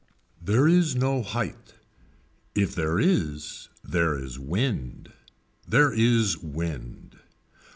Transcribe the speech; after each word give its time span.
There 0.41 0.67
is 0.67 0.95
no 0.95 1.21
height. 1.21 1.75
If 2.55 2.73
there 2.73 2.99
is 2.99 3.69
there 3.83 4.17
is 4.17 4.39
wind. 4.39 5.13
There 5.67 5.93
is 5.93 6.39
wind. 6.39 7.19